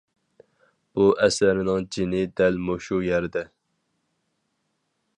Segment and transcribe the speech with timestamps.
[0.99, 3.47] بۇ ئەسەرنىڭ جېنى دەل مۇشۇ يەردە.